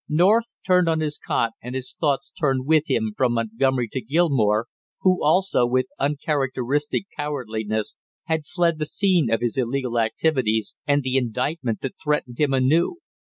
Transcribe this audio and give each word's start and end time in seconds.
North 0.09 0.45
turned 0.65 0.89
on 0.89 0.99
his 0.99 1.19
cot 1.19 1.51
and 1.61 1.75
his 1.75 1.93
thoughts 1.93 2.31
turned 2.31 2.65
with 2.65 2.89
him 2.89 3.13
from 3.15 3.33
Montgomery 3.33 3.87
to 3.89 4.01
Gilmore, 4.01 4.65
who 5.01 5.23
also, 5.23 5.67
with 5.67 5.89
uncharacteristic 5.99 7.03
cowardliness 7.15 7.97
had 8.23 8.47
fled 8.47 8.79
the 8.79 8.87
scene 8.87 9.29
of 9.31 9.41
his 9.41 9.59
illegal 9.59 9.99
activities 9.99 10.75
and 10.87 11.03
the 11.03 11.17
indictment 11.17 11.81
that 11.81 11.97
threatened 12.03 12.39
him 12.39 12.51
anew. 12.51 12.95